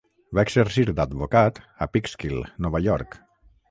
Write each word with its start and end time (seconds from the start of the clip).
Va 0.37 0.45
exercir 0.47 0.85
d'advocat 1.01 1.63
a 1.87 1.91
Peekskill, 1.93 2.43
Nova 2.67 2.87
York. 2.91 3.25